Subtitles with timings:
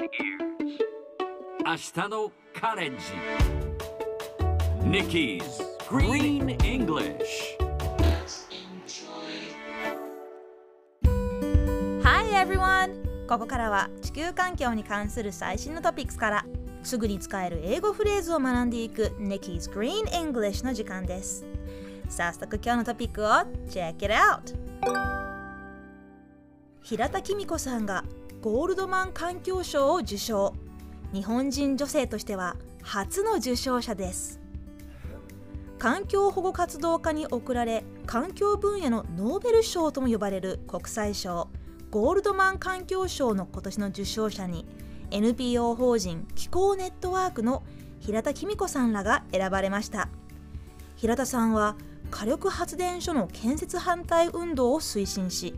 [0.00, 0.12] 明日
[2.08, 3.04] のカレッジ
[4.82, 5.42] Nikki's
[5.90, 7.58] Green English
[12.02, 13.26] Hi everyone!
[13.28, 16.46] ここからは地球環境に関する最新のトピックスから
[16.82, 21.44] すぐに使える英語フレーズを学んでいく Nikki's Green English の時間です
[22.08, 23.26] 早速今日のトピックを
[23.68, 24.56] Check it out!
[26.82, 28.02] 平田公子さんが
[28.42, 30.54] ゴールドマン環境賞を受賞。
[31.12, 34.40] 日本人女性としては初の受賞者です。
[35.78, 41.48] 環境保護活動家に贈られ環境分野のノーベル賞とも呼ばれる国際賞。
[41.90, 44.64] ゴールドマン環境賞の今年の受賞者に
[45.10, 47.62] NPO 法人気候ネットワークの
[47.98, 50.08] 平田公子さんらが選ばれました。
[50.96, 51.76] 平田さんは
[52.10, 55.54] 火力発電所の建設反対運動を推進し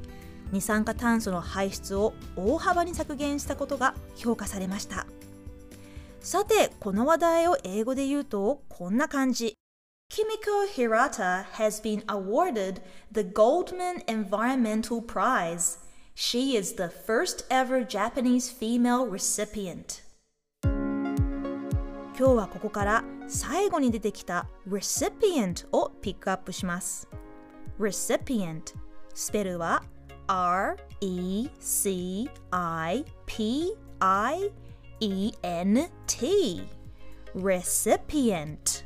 [0.53, 5.07] 二酸化炭素の排出を大幅に削減したことが評価されました
[6.21, 9.57] さてこの話題を英語で言うとこんな感じ
[10.13, 15.79] Kimiko Hirata has been awarded the Goldman Environmental Prize
[16.15, 20.03] She is the first ever Japanese female recipient.
[20.63, 27.09] 今日はここから最後に出てきた recipient をピックアップします。
[27.81, 28.75] recipient
[29.15, 29.83] スペルは
[30.33, 31.51] R-E-C-I-P-I-E-N-T
[37.35, 38.85] recipient.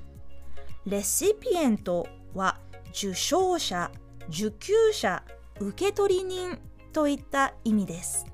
[0.89, 2.59] Recipient は
[2.91, 3.93] 受賞者、
[4.29, 5.23] 受給者、
[5.61, 6.59] 受取人
[6.93, 8.27] といった意味です。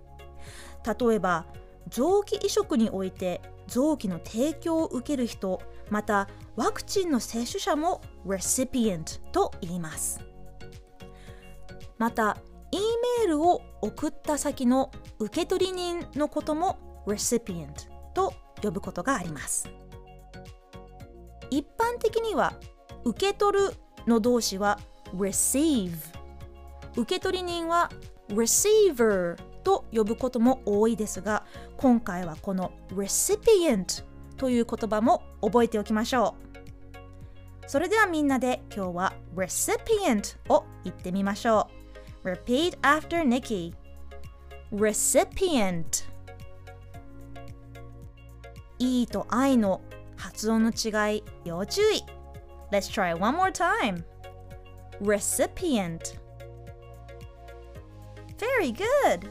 [0.86, 1.44] 例えば
[1.90, 10.18] 臓器移植において臓器の提供を受ける人またワクチンの接種者も recipient と言います。
[11.98, 17.72] またールを送った先の受取人のことも recipient
[18.14, 19.68] と呼ぶことがあります。
[21.50, 22.54] 一般的には
[23.04, 23.74] 受け取る
[24.06, 24.78] の動詞は
[25.14, 25.92] receive
[26.96, 27.90] 受取人は
[28.28, 31.44] receiver と呼ぶことも多いですが
[31.76, 34.04] 今回はこの recipient
[34.36, 36.36] という言葉も覚えておきましょ
[37.64, 37.68] う。
[37.68, 41.81] それではみんなで今日は recipient を言ってみましょう。
[42.24, 43.74] Repeat after Nikki
[44.72, 46.04] recipient
[48.78, 49.80] E と I の
[50.16, 52.04] 発音の違い要注意
[52.70, 54.04] Let's try one more time
[55.00, 56.18] recipient
[58.38, 59.30] Very good!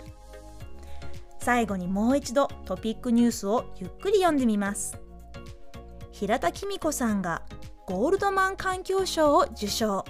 [1.40, 4.98] 最後にもう一度トピックニュースをゆっくり読んでみます。
[6.12, 7.42] 平田公子さんが
[7.88, 10.06] ゴールドマン環境賞を受賞。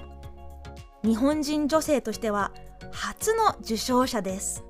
[1.03, 2.51] 日本人女性としては
[2.91, 4.63] 初の受賞者です。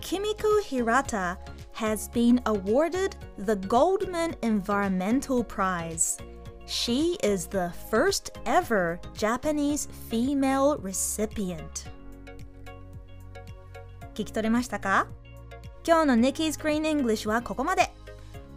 [0.00, 1.36] Kimiko Hirata
[1.74, 6.18] has been awarded the Goldman Environmental Prize.
[6.66, 11.88] She is the first ever Japanese female recipient.
[14.14, 15.06] 聞き取れましたか
[15.86, 17.90] 今日の Nikki's Green English はここまで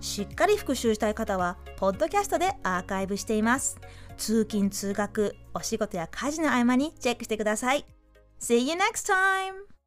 [0.01, 3.79] しっかり復習したい方はポッドキャストでアーカイブしています
[4.17, 7.85] 通勤通学お仕事や家事の合間にチェックしてください
[8.39, 9.78] See you next time!